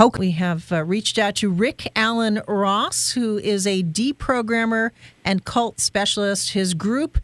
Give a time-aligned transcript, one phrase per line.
[0.00, 0.16] Poke.
[0.16, 4.92] We have uh, reached out to Rick Alan Ross, who is a deprogrammer
[5.26, 6.52] and cult specialist.
[6.52, 7.18] His group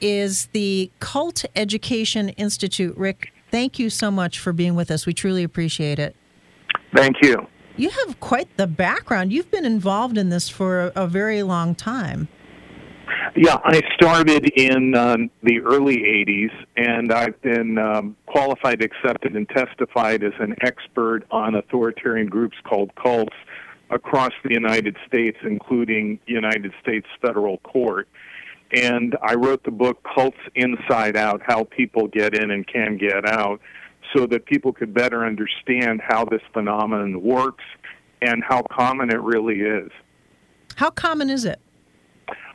[0.00, 2.96] is the Cult Education Institute.
[2.96, 5.04] Rick, thank you so much for being with us.
[5.04, 6.16] We truly appreciate it.
[6.96, 7.36] Thank you.
[7.76, 9.30] You have quite the background.
[9.30, 12.28] You've been involved in this for a, a very long time.
[13.34, 19.48] Yeah, I started in um, the early 80s, and I've been um, qualified, accepted, and
[19.48, 23.34] testified as an expert on authoritarian groups called cults
[23.88, 28.06] across the United States, including United States federal court.
[28.70, 33.26] And I wrote the book Cults Inside Out How People Get In and Can Get
[33.26, 33.60] Out,
[34.14, 37.64] so that people could better understand how this phenomenon works
[38.20, 39.90] and how common it really is.
[40.76, 41.60] How common is it?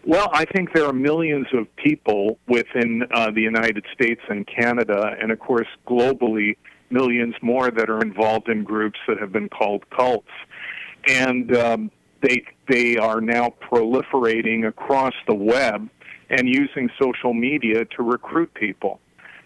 [0.08, 5.17] Well, I think there are millions of people within uh, the United States and Canada,
[5.22, 6.55] and of course, globally,
[6.89, 10.31] millions more that are involved in groups that have been called cults.
[11.09, 11.91] And um,
[12.22, 15.89] they, they are now proliferating across the web
[16.30, 19.02] and using social media to recruit people.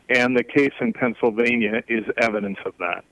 [0.09, 3.03] And the case in Pennsylvania is evidence of that.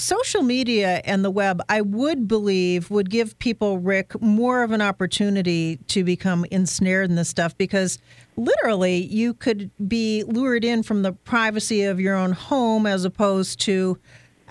[0.00, 4.80] Social media and the web, I would believe, would give people, Rick, more of an
[4.80, 7.98] opportunity to become ensnared in this stuff because
[8.36, 13.58] literally you could be lured in from the privacy of your own home as opposed
[13.62, 13.98] to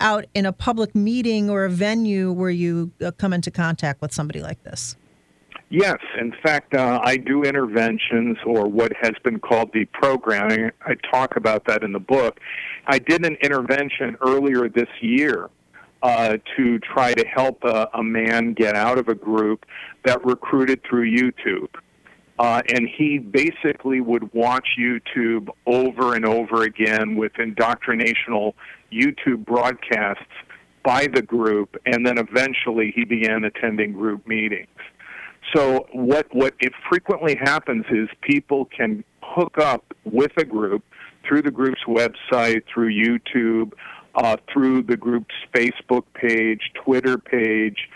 [0.00, 4.12] out in a public meeting or a venue where you uh, come into contact with
[4.12, 4.96] somebody like this.
[5.70, 10.72] Yes, in fact, uh, I do interventions or what has been called deprogramming.
[10.86, 12.40] I talk about that in the book.
[12.86, 15.50] I did an intervention earlier this year
[16.02, 19.66] uh, to try to help a, a, man get out of a group
[20.04, 21.68] that recruited through YouTube.
[22.38, 28.54] Uh, and he basically would watch YouTube over and over again with indoctrinational
[28.92, 30.22] YouTube broadcasts
[30.84, 34.68] by the group, and then eventually he began attending group meetings.
[35.54, 40.84] So what what it frequently happens is people can hook up with a group
[41.26, 43.72] through the group's website, through YouTube,
[44.14, 47.88] uh, through the group's Facebook page, Twitter page,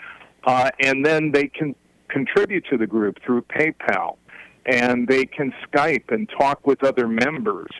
[0.45, 1.75] uh, and then they can
[2.07, 4.17] contribute to the group through PayPal,
[4.65, 7.71] and they can Skype and talk with other members.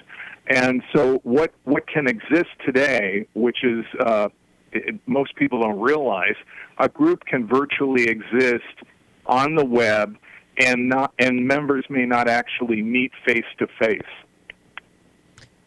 [0.48, 4.30] And so, what what can exist today, which is uh,
[4.72, 6.36] it, most people don't realize,
[6.80, 8.84] a group can virtually exist
[9.26, 10.18] on the web,
[10.58, 14.02] and not and members may not actually meet face to face.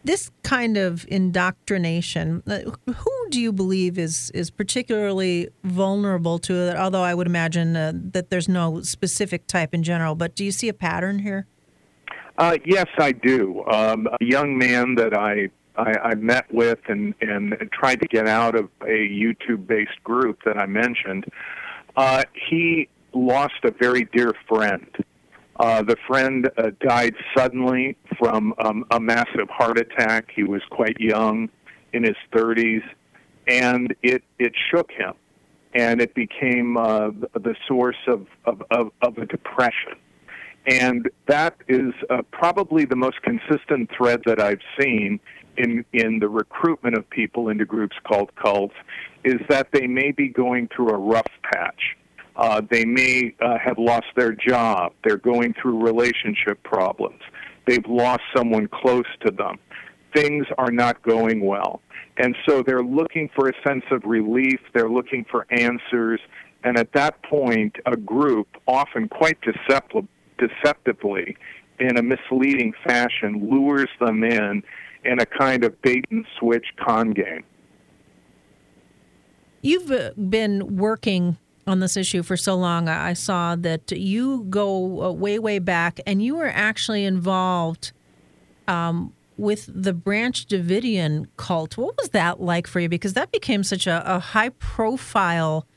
[0.03, 2.59] This kind of indoctrination, uh,
[2.93, 6.77] who do you believe is is particularly vulnerable to it?
[6.77, 10.51] Although I would imagine uh, that there's no specific type in general, but do you
[10.51, 11.47] see a pattern here?
[12.37, 13.65] Uh, yes, I do.
[13.65, 18.27] Um, a young man that I I, I met with and, and tried to get
[18.27, 21.25] out of a YouTube based group that I mentioned.
[21.95, 22.89] Uh, he
[23.25, 24.87] lost a very dear friend.
[25.59, 30.29] Uh, the friend uh, died suddenly from um, a massive heart attack.
[30.35, 31.49] He was quite young,
[31.93, 32.83] in his 30s,
[33.47, 35.13] and it it shook him,
[35.73, 39.95] and it became uh, the source of, of, of, of a depression.
[40.65, 45.19] And that is uh, probably the most consistent thread that I've seen
[45.57, 48.75] in in the recruitment of people into groups called cults,
[49.23, 51.97] is that they may be going through a rough patch
[52.37, 54.93] uh, they may uh, have lost their job.
[55.03, 57.19] They're going through relationship problems.
[57.65, 59.57] They've lost someone close to them.
[60.15, 61.81] Things are not going well.
[62.17, 64.59] And so they're looking for a sense of relief.
[64.73, 66.19] They're looking for answers.
[66.63, 70.05] And at that point, a group, often quite deceptive,
[70.37, 71.35] deceptively,
[71.79, 74.63] in a misleading fashion, lures them in
[75.03, 77.43] in a kind of bait and switch con game.
[79.61, 82.87] You've uh, been working on this issue for so long.
[82.87, 87.91] I saw that you go uh, way, way back, and you were actually involved
[88.67, 91.77] um, with the Branch Davidian cult.
[91.77, 92.89] What was that like for you?
[92.89, 95.67] Because that became such a, a high profile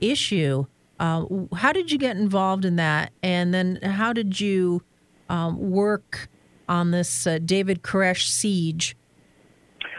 [0.00, 0.66] issue.
[0.98, 3.12] Uh, how did you get involved in that?
[3.22, 4.82] And then how did you
[5.28, 6.28] um, work
[6.68, 8.96] on this uh, David Koresh siege?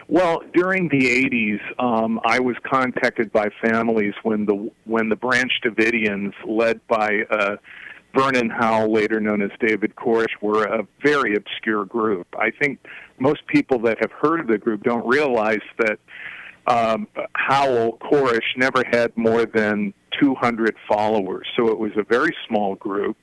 [0.10, 5.52] Well, during the 80s, um, I was contacted by families when the when the Branch
[5.64, 7.58] Davidians, led by uh,
[8.16, 12.28] Vernon Howell, later known as David Koresh, were a very obscure group.
[12.40, 12.80] I think
[13.20, 16.00] most people that have heard of the group don't realize that
[16.68, 22.76] um, Howell Koresh never had more than 200 followers, so it was a very small
[22.76, 23.18] group.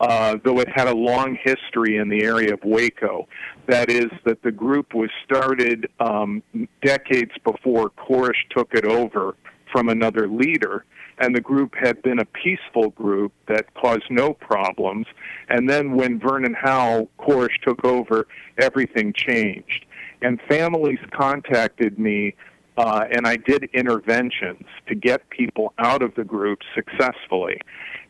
[0.00, 3.26] Uh, though it had a long history in the area of Waco.
[3.66, 6.40] That is, that the group was started um,
[6.82, 9.34] decades before Koresh took it over
[9.72, 10.84] from another leader,
[11.18, 15.06] and the group had been a peaceful group that caused no problems.
[15.48, 18.28] And then when Vernon Howell, Koresh took over,
[18.58, 19.84] everything changed.
[20.22, 22.34] And families contacted me
[22.78, 27.60] uh, and I did interventions to get people out of the group successfully.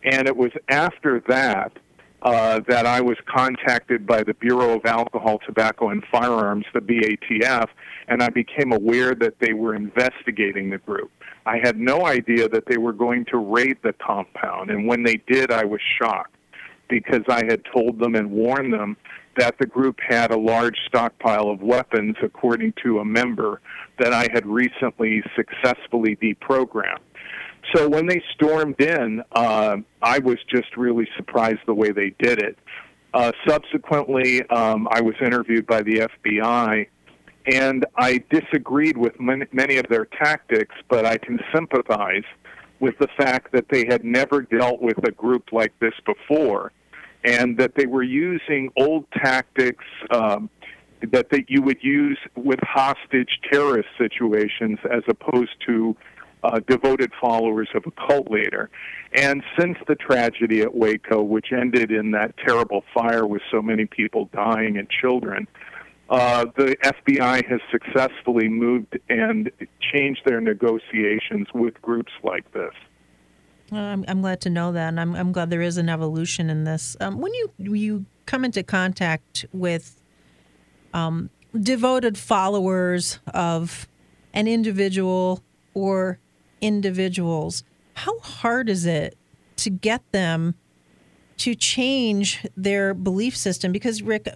[0.04, 1.72] And it was after that
[2.20, 7.68] uh, that I was contacted by the Bureau of Alcohol, Tobacco, and Firearms, the BATF,
[8.08, 11.10] and I became aware that they were investigating the group.
[11.46, 15.22] I had no idea that they were going to raid the compound, and when they
[15.28, 16.34] did, I was shocked
[16.88, 18.96] because I had told them and warned them
[19.38, 23.60] that the group had a large stockpile of weapons, according to a member
[23.98, 26.98] that I had recently successfully deprogrammed.
[27.74, 32.40] So when they stormed in, uh, I was just really surprised the way they did
[32.40, 32.58] it.
[33.14, 36.86] Uh, subsequently, um, I was interviewed by the FBI,
[37.46, 42.24] and I disagreed with many, many of their tactics, but I can sympathize
[42.80, 46.72] with the fact that they had never dealt with a group like this before,
[47.24, 50.50] and that they were using old tactics um,
[51.12, 55.96] that that you would use with hostage terrorist situations, as opposed to
[56.42, 58.70] uh, devoted followers of a cult leader.
[59.12, 63.86] And since the tragedy at Waco, which ended in that terrible fire with so many
[63.86, 65.48] people dying and children,
[66.10, 69.50] uh, the FBI has successfully moved and
[69.92, 72.72] changed their negotiations with groups like this.
[73.70, 76.64] I'm, I'm glad to know that, and I'm, I'm glad there is an evolution in
[76.64, 76.96] this.
[77.00, 80.00] Um, when you you come into contact with
[80.94, 83.88] um, devoted followers of
[84.32, 85.42] an individual
[85.74, 86.18] or
[86.60, 87.62] individuals,
[87.94, 89.16] how hard is it
[89.56, 90.54] to get them
[91.38, 93.72] to change their belief system?
[93.72, 94.28] Because, Rick,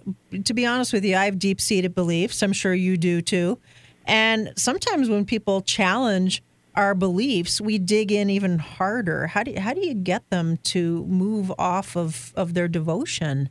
[0.43, 2.41] to be honest with you, I have deep seated beliefs.
[2.41, 3.59] I'm sure you do too.
[4.05, 6.43] And sometimes when people challenge
[6.75, 9.27] our beliefs, we dig in even harder.
[9.27, 13.49] How do you, how do you get them to move off of, of their devotion?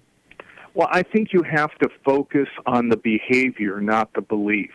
[0.74, 4.70] Well, I think you have to focus on the behavior, not the belief.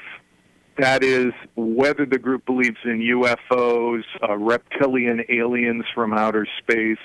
[0.77, 6.99] That is, whether the group believes in UFOs, uh, reptilian aliens from outer space,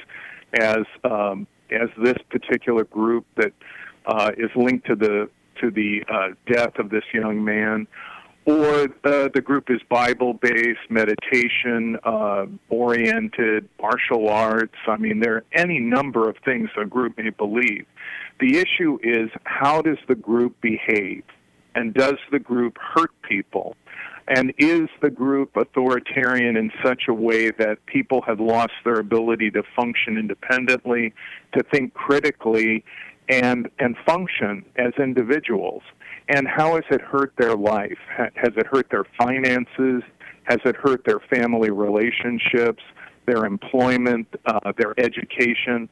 [0.61, 3.53] as um, as this particular group that
[4.05, 5.31] uh, is linked to the
[5.61, 7.87] to the uh, death of this young man,
[8.45, 14.75] or uh, the group is Bible based, meditation uh, oriented, martial arts.
[14.89, 17.87] I mean, there are any number of things a group may believe.
[18.41, 21.23] The issue is how does the group behave?
[21.75, 23.77] And does the group hurt people?
[24.29, 29.51] And is the group authoritarian in such a way that people have lost their ability
[29.53, 31.13] to function independently,
[31.55, 32.85] to think critically,
[33.29, 35.83] and, and function as individuals?
[36.29, 37.99] And how has it hurt their life?
[38.17, 40.03] Has it hurt their finances?
[40.45, 42.83] Has it hurt their family relationships?
[43.27, 45.89] their employment, uh, their education.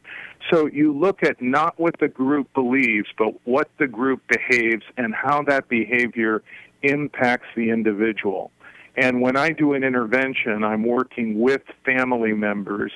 [0.50, 5.14] So you look at not what the group believes, but what the group behaves and
[5.14, 6.42] how that behavior
[6.82, 8.50] impacts the individual.
[8.96, 12.92] And when I do an intervention, I'm working with family members,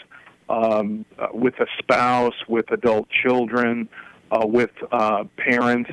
[0.49, 3.89] um, uh, with a spouse, with adult children,
[4.33, 5.91] uh, with uh, parents,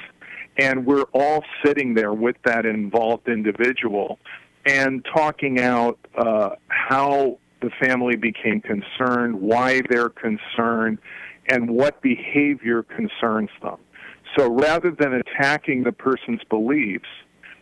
[0.58, 4.20] and we're all sitting there with that involved individual
[4.66, 10.98] and talking out uh, how the family became concerned, why they're concerned,
[11.50, 13.78] and what behavior concerns them.
[14.38, 17.10] So rather than attacking the person's beliefs,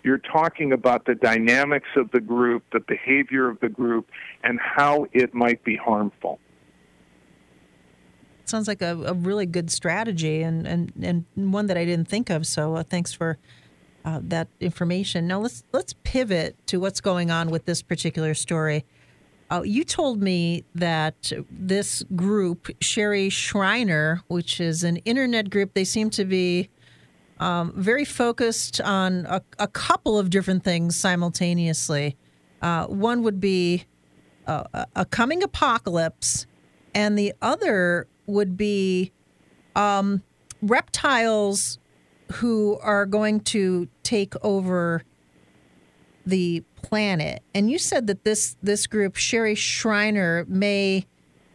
[0.03, 4.09] you're talking about the dynamics of the group, the behavior of the group,
[4.43, 6.39] and how it might be harmful.
[8.49, 12.29] Sounds like a, a really good strategy and, and, and one that I didn't think
[12.29, 12.47] of.
[12.47, 13.37] So uh, thanks for
[14.05, 15.27] uh, that information.
[15.27, 18.85] Now let's let's pivot to what's going on with this particular story.
[19.51, 25.83] Uh, you told me that this group, Sherry Shriner, which is an internet group, they
[25.83, 26.69] seem to be
[27.39, 32.15] um, very focused on a, a, couple of different things simultaneously.
[32.61, 33.85] Uh, one would be
[34.45, 36.45] uh, a coming apocalypse,
[36.93, 39.11] and the other would be
[39.75, 40.23] um,
[40.61, 41.79] reptiles
[42.33, 45.03] who are going to take over
[46.25, 47.41] the planet.
[47.53, 51.05] And you said that this this group, Sherry Shriner, may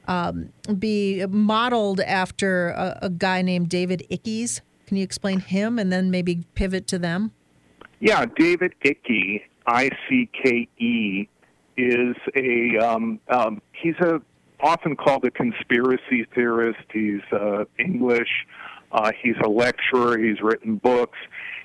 [0.07, 4.61] um, be modeled after a, a, guy named David Icke's.
[4.87, 7.33] Can you explain him and then maybe pivot to them?
[8.01, 11.27] Yeah, David Icke, I C K E,
[11.79, 14.21] is a um, um, he's a
[14.65, 16.87] often called a conspiracy theorist.
[16.93, 18.47] He's uh, English.
[18.91, 20.19] Uh, he's a lecturer.
[20.19, 21.19] He's written books,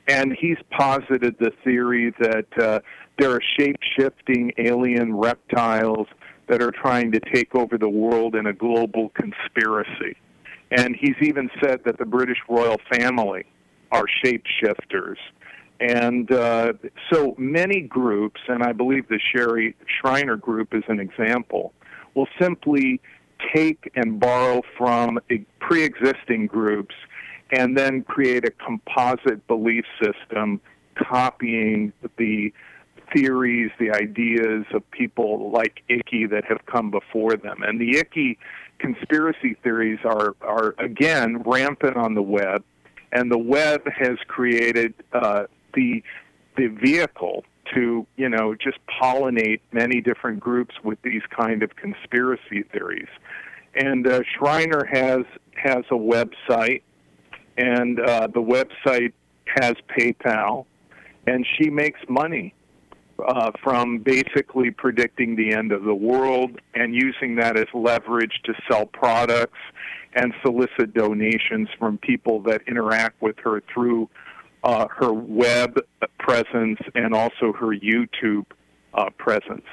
[0.08, 2.80] and he's posited the theory that uh,
[3.18, 6.08] there are shape-shifting alien reptiles
[6.48, 10.18] that are trying to take over the world in a global conspiracy.
[10.72, 13.46] And he's even said that the British royal family
[13.92, 15.18] are shapeshifters.
[15.80, 16.74] And uh,
[17.12, 21.74] so many groups, and I believe the Sherry Shriner group is an example,
[22.16, 23.02] will simply
[23.54, 25.20] take and borrow from
[25.60, 26.96] pre existing groups
[27.52, 30.62] and then create a composite belief system
[30.96, 32.54] copying the
[33.14, 37.64] theories, the ideas of people like Icky that have come before them.
[37.64, 38.38] And the Icky
[38.78, 42.64] conspiracy theories are, are again, rampant on the web.
[43.12, 46.04] And the web has created uh, the,
[46.56, 52.64] the vehicle to, you know, just pollinate many different groups with these kind of conspiracy
[52.72, 53.08] theories.
[53.76, 56.82] And uh, Shriner has, has a website,
[57.58, 59.14] and uh, the website
[59.62, 60.66] has PayPal,
[61.28, 62.54] and she makes money
[63.28, 68.54] uh, from basically predicting the end of the world and using that as leverage to
[68.70, 69.60] sell products
[70.14, 74.10] and solicit donations from people that interact with her through
[74.64, 75.80] uh, her web
[76.18, 78.46] presence and also her YouTube
[78.94, 79.66] uh, presence.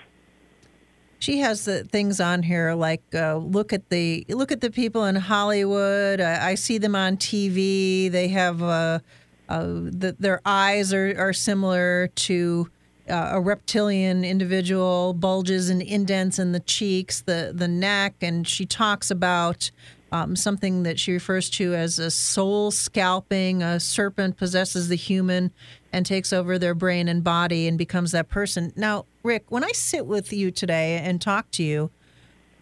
[1.18, 5.04] She has the things on here like uh, look at the look at the people
[5.06, 6.20] in Hollywood.
[6.20, 8.10] I, I see them on TV.
[8.10, 9.00] They have uh,
[9.48, 12.70] uh, the, their eyes are, are similar to
[13.08, 18.66] uh, a reptilian individual, bulges and indents in the cheeks, the the neck, and she
[18.66, 19.70] talks about
[20.12, 23.62] um, something that she refers to as a soul scalping.
[23.62, 25.52] A serpent possesses the human
[25.92, 28.72] and takes over their brain and body and becomes that person.
[28.76, 31.90] Now, Rick, when I sit with you today and talk to you,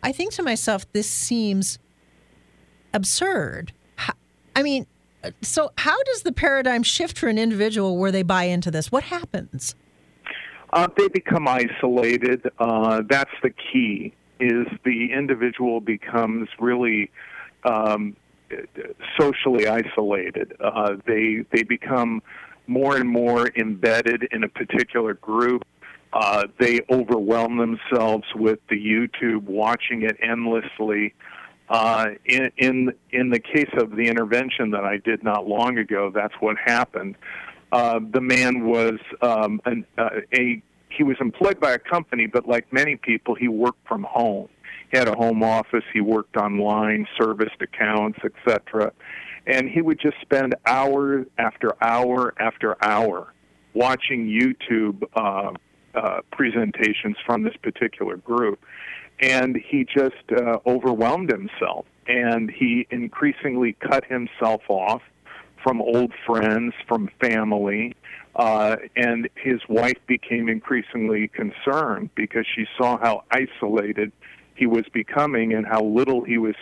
[0.02, 1.78] I think to myself, this seems
[2.92, 3.72] absurd.
[4.56, 4.86] I mean,
[5.42, 8.92] so how does the paradigm shift for an individual where they buy into this?
[8.92, 9.74] What happens?
[10.72, 12.48] Uh, they become isolated.
[12.58, 14.14] Uh, that's the key.
[14.40, 17.10] Is the individual becomes really
[17.64, 18.16] um,
[19.18, 20.54] socially isolated.
[20.60, 22.22] Uh, they they become
[22.66, 25.64] more and more embedded in a particular group.
[26.12, 31.14] Uh, they overwhelm themselves with the YouTube, watching it endlessly.
[31.68, 36.12] Uh, in, in in the case of the intervention that I did not long ago,
[36.14, 37.16] that's what happened.
[37.72, 42.46] Uh, the man was um, an, uh, a he was employed by a company, but
[42.46, 44.48] like many people, he worked from home.
[44.94, 45.82] Had a home office.
[45.92, 48.92] He worked online, serviced accounts, etc.
[49.44, 53.32] And he would just spend hour after hour after hour
[53.74, 55.52] watching YouTube uh,
[55.94, 58.60] uh, presentations from this particular group.
[59.20, 61.86] And he just uh, overwhelmed himself.
[62.06, 65.02] And he increasingly cut himself off
[65.64, 67.96] from old friends, from family,
[68.36, 74.12] uh, and his wife became increasingly concerned because she saw how isolated
[74.54, 76.54] he was becoming and how little he was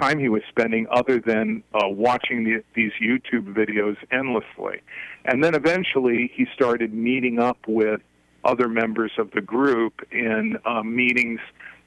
[0.00, 4.80] time he was spending other than uh, watching the, these YouTube videos endlessly.
[5.26, 8.00] And then eventually he started meeting up with
[8.42, 11.40] other members of the group in uh, meetings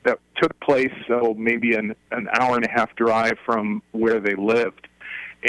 [0.04, 4.36] that took place, so maybe an, an hour and a half drive from where they
[4.36, 4.88] lived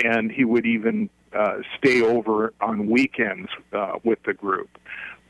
[0.05, 4.69] and he would even uh, stay over on weekends uh, with the group.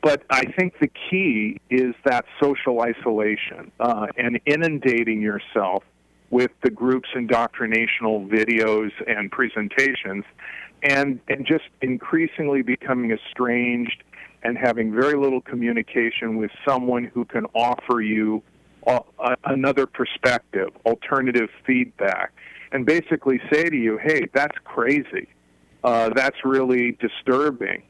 [0.01, 5.83] But I think the key is that social isolation uh, and inundating yourself
[6.29, 10.25] with the group's indoctrinational videos and presentations,
[10.83, 14.03] and and just increasingly becoming estranged
[14.43, 18.43] and having very little communication with someone who can offer you
[18.85, 19.01] a,
[19.45, 22.31] another perspective, alternative feedback
[22.71, 25.27] and basically say to you, hey, that's crazy.
[25.83, 27.83] Uh, that's really disturbing.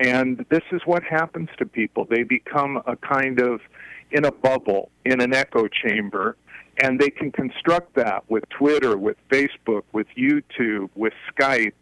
[0.00, 2.06] And this is what happens to people.
[2.08, 3.60] They become a kind of
[4.10, 6.36] in a bubble, in an echo chamber,
[6.82, 11.74] and they can construct that with Twitter, with Facebook, with YouTube, with Skype,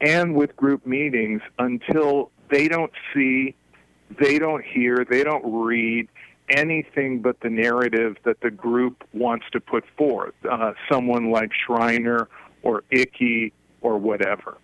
[0.00, 3.54] and with group meetings until they don't see,
[4.20, 6.08] they don't hear, they don't read,
[6.50, 10.34] anything but the narrative that the group wants to put forth.
[10.48, 12.28] Uh, someone like Shriner
[12.62, 14.58] or Icke or whatever.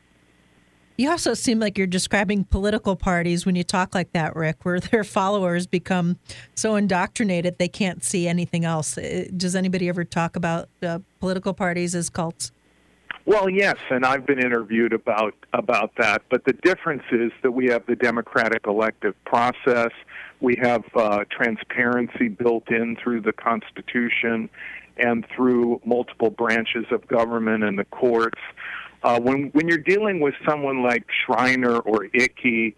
[0.99, 4.81] You also seem like you're describing political parties when you talk like that, Rick, where
[4.81, 6.19] their followers become
[6.57, 8.99] so indoctrinated they can't see anything else.
[8.99, 12.51] Uh, does anybody ever talk about uh, political parties as cults?
[13.27, 16.23] Well, yes, and I've been interviewed about about that.
[16.31, 19.91] But the difference is that we have the democratic elective process.
[20.41, 24.49] We have uh, transparency built in through the Constitution
[24.97, 28.41] and through multiple branches of government and the courts.
[29.03, 32.77] Uh, when when you're dealing with someone like Shriner or Icky,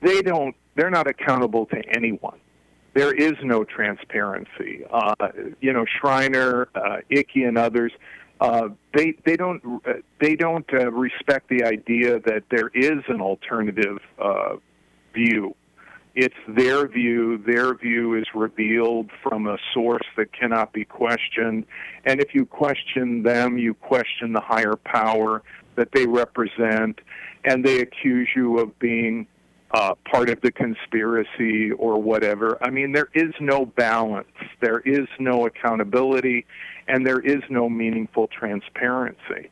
[0.00, 2.38] they don't they're not accountable to anyone.
[2.94, 4.84] There is no transparency.
[4.90, 5.14] Uh,
[5.60, 7.92] you know, Shriner, uh, Icky, and others
[8.40, 13.20] uh, they they don't uh, they don't uh, respect the idea that there is an
[13.20, 14.56] alternative uh,
[15.12, 15.54] view.
[16.14, 17.38] It's their view.
[17.38, 21.66] Their view is revealed from a source that cannot be questioned.
[22.04, 25.42] And if you question them, you question the higher power
[25.76, 27.00] that they represent,
[27.44, 29.26] and they accuse you of being
[29.72, 32.58] uh, part of the conspiracy or whatever.
[32.60, 34.26] I mean, there is no balance.
[34.60, 36.44] There is no accountability
[36.88, 39.50] and there is no meaningful transparency.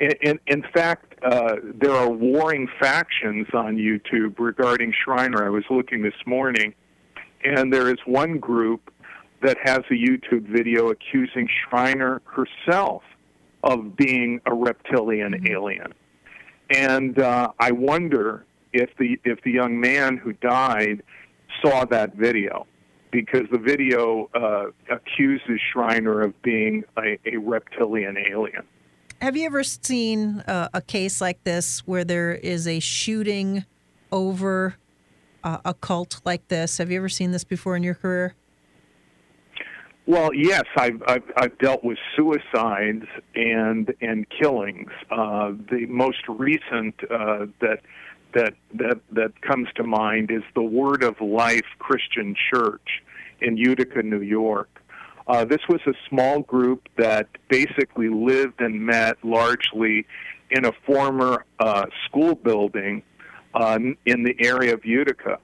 [0.00, 5.44] In, in, in fact, uh, there are warring factions on YouTube regarding Shriner.
[5.44, 6.74] I was looking this morning,
[7.44, 8.90] and there is one group
[9.42, 13.02] that has a YouTube video accusing Shriner herself
[13.62, 15.52] of being a reptilian mm-hmm.
[15.52, 15.94] alien.
[16.70, 21.02] And uh, I wonder if the if the young man who died
[21.62, 22.66] saw that video
[23.10, 28.62] because the video uh, accuses Shriner of being a, a, reptilian alien.
[29.20, 33.66] Have you ever seen a case like this where there is a shooting
[34.10, 34.76] over
[35.44, 36.78] uh, a cult like this?
[36.78, 38.34] Have you ever seen this before in your career?
[40.06, 44.90] Well, yes, I've, I've, I've dealt with suicides and and killings.
[45.10, 47.80] Uh, the most recent uh, that
[48.32, 53.02] that that that comes to mind is the Word of Life Christian Church
[53.42, 54.79] in Utica, New York.
[55.26, 60.06] Uh, this was a small group that basically lived and met largely
[60.50, 63.02] in a former uh, school building
[63.54, 65.38] uh, in the area of Utica,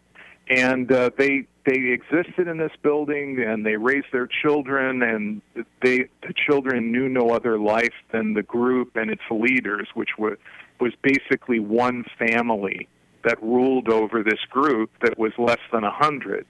[0.48, 5.42] and uh, they they existed in this building and they raised their children and
[5.82, 10.38] they the children knew no other life than the group and its leaders, which were
[10.80, 12.88] was basically one family
[13.26, 16.46] that ruled over this group that was less than a hundred.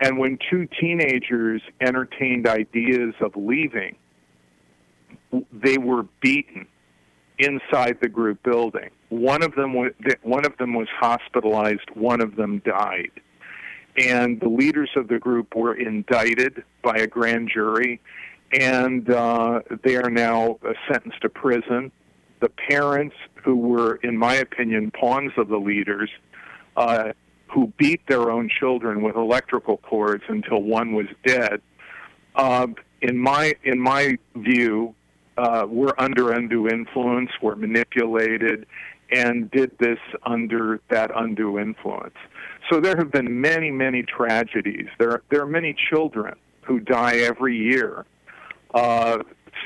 [0.00, 3.96] And when two teenagers entertained ideas of leaving,
[5.52, 6.66] they were beaten
[7.38, 8.90] inside the group building.
[9.10, 11.90] One of them was one of them was hospitalized.
[11.94, 13.12] One of them died,
[13.96, 18.00] and the leaders of the group were indicted by a grand jury,
[18.58, 20.58] and uh, they are now
[20.90, 21.92] sentenced to prison
[22.40, 26.10] the parents who were, in my opinion, pawns of the leaders,
[26.76, 27.12] uh,
[27.48, 31.60] who beat their own children with electrical cords until one was dead.
[32.34, 32.66] Uh,
[33.00, 34.94] in my in my view,
[35.36, 38.66] uh, were under undue influence, were manipulated,
[39.10, 42.16] and did this under that undue influence.
[42.70, 44.86] So there have been many, many tragedies.
[44.98, 48.06] There, there are many children who die every year
[48.72, 49.18] uh,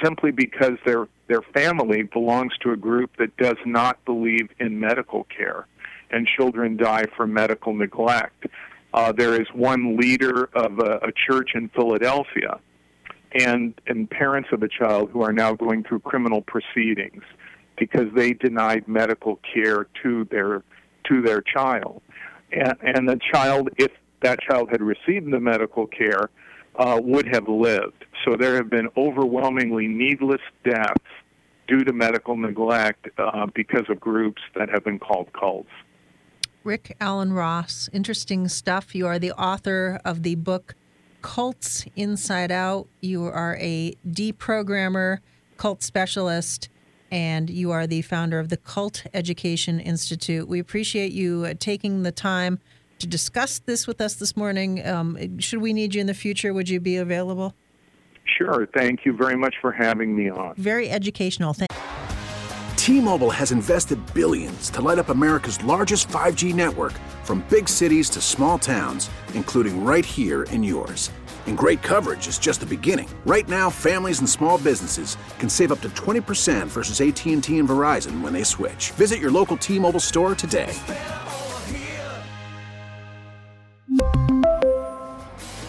[0.02, 5.24] simply because their their family belongs to a group that does not believe in medical
[5.24, 5.66] care,
[6.10, 8.46] and children die from medical neglect.
[8.94, 12.58] Uh, there is one leader of a, a church in Philadelphia,
[13.34, 17.22] and and parents of a child who are now going through criminal proceedings
[17.76, 20.62] because they denied medical care to their
[21.08, 22.00] to their child,
[22.52, 26.30] and, and the child, if that child had received the medical care,
[26.76, 28.04] uh, would have lived.
[28.24, 30.98] So there have been overwhelmingly needless deaths
[31.68, 35.70] due to medical neglect uh, because of groups that have been called cults.
[36.64, 38.94] Rick Alan Ross, interesting stuff.
[38.94, 40.74] You are the author of the book
[41.22, 42.88] Cults Inside Out.
[43.00, 45.18] You are a deprogrammer,
[45.56, 46.68] cult specialist,
[47.10, 50.48] and you are the founder of the Cult Education Institute.
[50.48, 52.58] We appreciate you taking the time
[52.98, 54.84] to discuss this with us this morning.
[54.86, 57.54] Um, should we need you in the future, would you be available?
[58.38, 58.68] Sure.
[58.72, 60.54] Thank you very much for having me on.
[60.56, 61.52] Very educational.
[61.52, 61.68] Thank-
[62.76, 66.92] T-Mobile has invested billions to light up America's largest 5G network
[67.24, 71.10] from big cities to small towns, including right here in yours.
[71.46, 73.08] And great coverage is just the beginning.
[73.26, 78.22] Right now, families and small businesses can save up to 20% versus AT&T and Verizon
[78.22, 78.92] when they switch.
[78.92, 80.74] Visit your local T-Mobile store today.